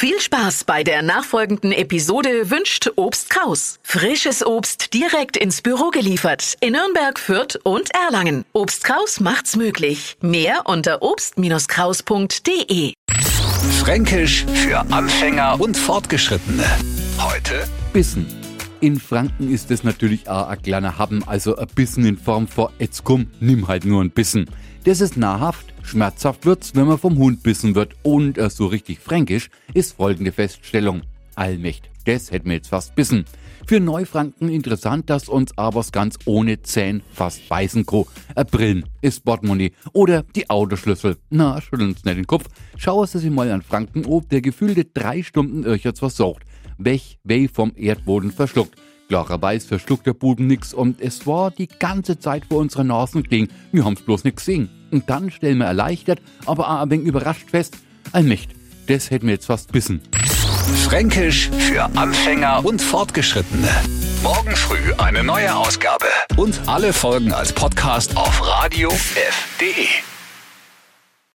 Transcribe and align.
Viel 0.00 0.20
Spaß 0.20 0.62
bei 0.62 0.84
der 0.84 1.02
nachfolgenden 1.02 1.72
Episode 1.72 2.50
wünscht 2.50 2.88
Obst 2.94 3.30
Kraus. 3.30 3.80
Frisches 3.82 4.46
Obst 4.46 4.94
direkt 4.94 5.36
ins 5.36 5.60
Büro 5.60 5.90
geliefert 5.90 6.54
in 6.60 6.74
Nürnberg, 6.74 7.18
Fürth 7.18 7.58
und 7.64 7.92
Erlangen. 7.92 8.44
Obst 8.52 8.84
Kraus 8.84 9.18
macht's 9.18 9.56
möglich. 9.56 10.16
Mehr 10.20 10.66
unter 10.66 11.02
obst-kraus.de. 11.02 12.92
Fränkisch 13.80 14.46
für 14.54 14.78
Anfänger 14.92 15.60
und 15.60 15.76
Fortgeschrittene. 15.76 16.64
Heute 17.18 17.66
Bissen. 17.92 18.47
In 18.80 19.00
Franken 19.00 19.52
ist 19.52 19.72
es 19.72 19.82
natürlich 19.82 20.28
auch 20.28 20.46
ein 20.46 20.62
kleiner 20.62 20.98
Happen, 20.98 21.24
also 21.26 21.56
ein 21.56 21.66
Bissen 21.74 22.04
in 22.04 22.16
Form 22.16 22.46
von 22.46 22.68
jetzt 22.78 23.02
komm, 23.02 23.26
nimm 23.40 23.66
halt 23.66 23.84
nur 23.84 24.00
ein 24.00 24.10
Bissen. 24.10 24.46
Das 24.84 25.00
ist 25.00 25.16
nahrhaft, 25.16 25.74
schmerzhaft 25.82 26.46
wird's, 26.46 26.76
wenn 26.76 26.86
man 26.86 26.96
vom 26.96 27.18
Hund 27.18 27.42
bissen 27.42 27.74
wird 27.74 27.96
und 28.04 28.38
äh, 28.38 28.48
so 28.48 28.66
richtig 28.66 29.00
fränkisch 29.00 29.50
ist 29.74 29.96
folgende 29.96 30.30
Feststellung. 30.30 31.02
Allmächt, 31.34 31.90
das 32.04 32.30
hätten 32.30 32.50
wir 32.50 32.56
jetzt 32.56 32.68
fast 32.68 32.94
bissen. 32.94 33.24
Für 33.66 33.80
Neufranken 33.80 34.48
interessant, 34.48 35.10
dass 35.10 35.28
uns 35.28 35.58
aber's 35.58 35.90
ganz 35.90 36.16
ohne 36.24 36.62
Zähn 36.62 37.02
fast 37.12 37.48
beißen 37.48 37.84
kann. 37.84 38.04
Ein 38.36 38.46
Brillen, 38.46 38.84
ist 39.02 39.24
Portemonnaie 39.24 39.72
oder 39.92 40.22
die 40.22 40.48
Autoschlüssel. 40.48 41.16
Na, 41.30 41.60
schütteln 41.60 41.94
Sie 41.94 42.08
nicht 42.08 42.16
den 42.16 42.26
Kopf. 42.26 42.46
Schauen 42.76 43.06
Sie 43.08 43.18
sich 43.18 43.30
mal 43.30 43.50
an 43.50 43.60
Franken 43.60 44.06
ob, 44.06 44.28
der 44.30 44.40
gefühlte 44.40 44.84
drei 44.84 45.22
Stunden 45.22 45.64
Irrcherts 45.64 45.98
versorgt. 45.98 46.47
Wech, 46.78 47.18
weh 47.24 47.48
vom 47.48 47.72
Erdboden 47.76 48.32
verschluckt. 48.32 48.78
Klarerweise 49.08 49.66
verschluckt 49.66 50.06
der 50.06 50.12
Buben 50.12 50.46
nix 50.46 50.74
und 50.74 51.00
es 51.00 51.26
war 51.26 51.50
die 51.50 51.66
ganze 51.66 52.18
Zeit 52.18 52.44
vor 52.46 52.58
unserer 52.58 52.84
Nasen 52.84 53.22
gelegen. 53.22 53.48
Wir 53.72 53.84
haben's 53.84 54.02
bloß 54.02 54.24
nix 54.24 54.44
gesehen. 54.44 54.68
Und 54.90 55.10
dann 55.10 55.30
stellen 55.30 55.58
wir 55.58 55.66
erleichtert, 55.66 56.20
aber 56.46 56.70
auch 56.70 56.82
ein 56.82 56.90
wenig 56.90 57.06
überrascht 57.06 57.50
fest, 57.50 57.76
allmächt, 58.12 58.50
das 58.86 59.10
hätten 59.10 59.26
wir 59.26 59.34
jetzt 59.34 59.46
fast 59.46 59.72
bissen. 59.72 60.00
Fränkisch 60.84 61.50
für 61.50 61.84
Anfänger 61.96 62.64
und 62.64 62.80
Fortgeschrittene. 62.80 63.68
Morgen 64.22 64.54
früh 64.56 64.92
eine 64.98 65.22
neue 65.22 65.54
Ausgabe. 65.54 66.06
Und 66.36 66.60
alle 66.66 66.92
Folgen 66.92 67.32
als 67.32 67.52
Podcast 67.52 68.16
auf 68.16 68.46
radiof.de. 68.46 69.86